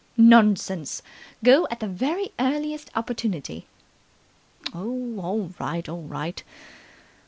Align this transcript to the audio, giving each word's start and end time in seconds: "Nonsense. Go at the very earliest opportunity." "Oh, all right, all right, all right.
"Nonsense. 0.17 1.03
Go 1.43 1.67
at 1.69 1.79
the 1.79 1.85
very 1.87 2.31
earliest 2.39 2.89
opportunity." 2.95 3.67
"Oh, 4.73 5.19
all 5.19 5.51
right, 5.59 5.87
all 5.87 5.97
right, 5.97 5.97
all 5.97 6.01
right. 6.07 6.43